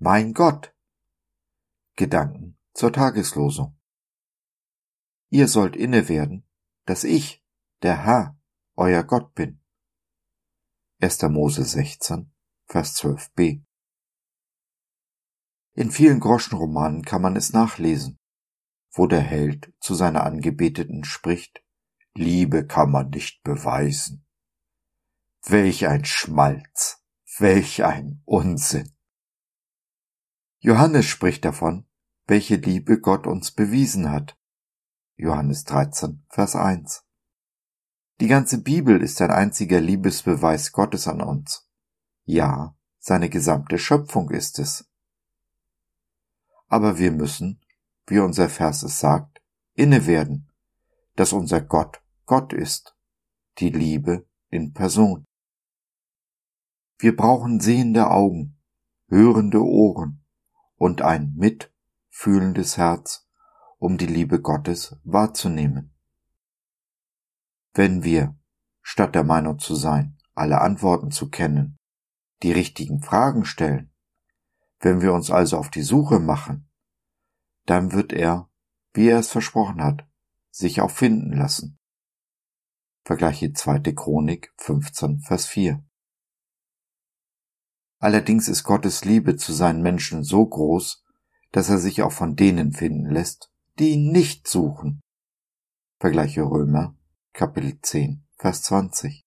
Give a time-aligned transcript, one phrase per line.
[0.00, 0.72] mein Gott.
[1.96, 3.76] Gedanken zur Tageslosung.
[5.28, 6.48] Ihr sollt inne werden,
[6.84, 7.44] dass ich,
[7.82, 8.38] der Herr,
[8.76, 9.60] euer Gott bin.
[11.00, 11.22] 1.
[11.22, 12.32] Mose 16,
[12.66, 13.64] Vers 12b.
[15.74, 18.20] In vielen Groschenromanen kann man es nachlesen,
[18.92, 21.64] wo der Held zu seiner Angebeteten spricht,
[22.14, 24.24] Liebe kann man nicht beweisen.
[25.42, 27.02] Welch ein Schmalz,
[27.38, 28.97] welch ein Unsinn.
[30.60, 31.86] Johannes spricht davon,
[32.26, 34.36] welche Liebe Gott uns bewiesen hat.
[35.14, 37.04] Johannes 13, Vers 1.
[38.20, 41.68] Die ganze Bibel ist ein einziger Liebesbeweis Gottes an uns.
[42.24, 44.90] Ja, seine gesamte Schöpfung ist es.
[46.66, 47.64] Aber wir müssen,
[48.08, 49.40] wie unser Vers es sagt,
[49.74, 50.50] inne werden,
[51.14, 52.96] dass unser Gott Gott ist,
[53.58, 55.24] die Liebe in Person.
[56.98, 58.58] Wir brauchen sehende Augen,
[59.06, 60.17] hörende Ohren
[60.78, 63.28] und ein mitfühlendes Herz,
[63.78, 65.94] um die Liebe Gottes wahrzunehmen.
[67.74, 68.36] Wenn wir,
[68.80, 71.78] statt der Meinung zu sein, alle Antworten zu kennen,
[72.42, 73.92] die richtigen Fragen stellen,
[74.80, 76.70] wenn wir uns also auf die Suche machen,
[77.66, 78.48] dann wird er,
[78.94, 80.06] wie er es versprochen hat,
[80.50, 81.78] sich auch finden lassen.
[83.04, 83.80] Vergleiche 2.
[83.92, 85.84] Chronik 15, Vers 4.
[87.98, 91.04] Allerdings ist Gottes Liebe zu seinen Menschen so groß,
[91.50, 95.00] dass er sich auch von denen finden lässt, die ihn nicht suchen.
[95.98, 96.94] Vergleiche Römer,
[97.32, 99.24] Kapitel 10, Vers 20.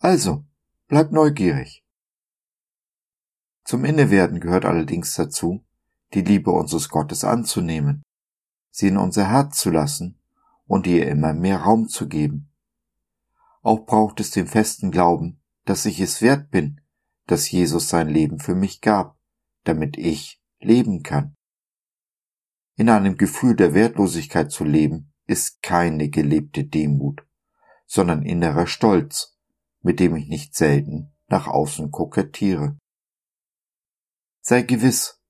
[0.00, 0.44] Also,
[0.86, 1.82] bleib neugierig.
[3.64, 5.64] Zum Innewerden gehört allerdings dazu,
[6.14, 8.02] die Liebe unseres Gottes anzunehmen,
[8.70, 10.18] sie in unser Herz zu lassen
[10.66, 12.50] und ihr immer mehr Raum zu geben.
[13.62, 16.80] Auch braucht es den festen Glauben, dass ich es wert bin,
[17.28, 19.16] dass Jesus sein Leben für mich gab,
[19.62, 21.36] damit ich leben kann.
[22.74, 27.24] In einem Gefühl der Wertlosigkeit zu leben, ist keine gelebte Demut,
[27.86, 29.36] sondern innerer Stolz,
[29.82, 32.78] mit dem ich nicht selten nach außen kokettiere.
[34.40, 35.20] Sei gewiss,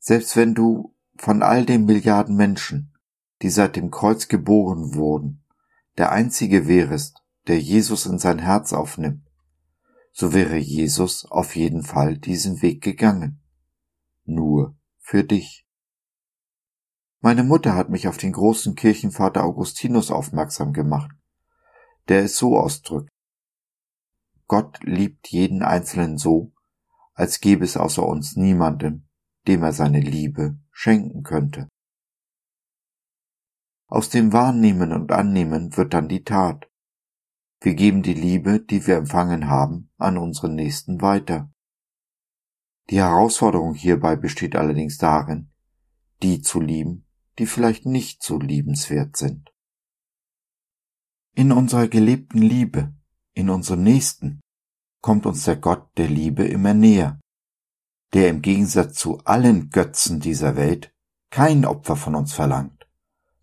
[0.00, 2.92] selbst wenn du von all den Milliarden Menschen,
[3.42, 5.44] die seit dem Kreuz geboren wurden,
[5.98, 9.27] der einzige wärest, der Jesus in sein Herz aufnimmt,
[10.12, 13.40] so wäre Jesus auf jeden Fall diesen Weg gegangen.
[14.24, 15.66] Nur für dich.
[17.20, 21.10] Meine Mutter hat mich auf den großen Kirchenvater Augustinus aufmerksam gemacht,
[22.08, 23.10] der es so ausdrückt.
[24.46, 26.52] Gott liebt jeden Einzelnen so,
[27.14, 29.08] als gäbe es außer uns niemanden,
[29.46, 31.68] dem er seine Liebe schenken könnte.
[33.88, 36.70] Aus dem Wahrnehmen und Annehmen wird dann die Tat.
[37.60, 41.52] Wir geben die Liebe, die wir empfangen haben, an unseren Nächsten weiter.
[42.90, 45.50] Die Herausforderung hierbei besteht allerdings darin,
[46.22, 47.06] die zu lieben,
[47.38, 49.52] die vielleicht nicht so liebenswert sind.
[51.34, 52.94] In unserer gelebten Liebe,
[53.34, 54.40] in unserem Nächsten,
[55.00, 57.20] kommt uns der Gott der Liebe immer näher,
[58.14, 60.92] der im Gegensatz zu allen Götzen dieser Welt
[61.30, 62.88] kein Opfer von uns verlangt,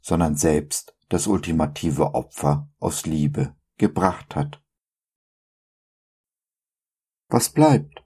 [0.02, 4.62] sondern selbst das ultimative Opfer aus Liebe gebracht hat.
[7.28, 8.04] Was bleibt?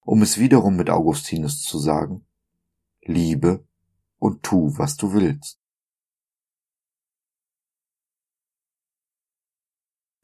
[0.00, 2.26] Um es wiederum mit Augustinus zu sagen,
[3.02, 3.66] liebe
[4.18, 5.60] und tu, was du willst.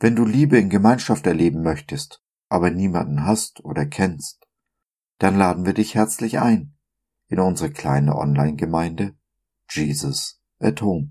[0.00, 4.46] Wenn du Liebe in Gemeinschaft erleben möchtest, aber niemanden hast oder kennst,
[5.18, 6.76] dann laden wir dich herzlich ein
[7.26, 9.16] in unsere kleine Online-Gemeinde
[9.68, 11.10] Jesus at Home.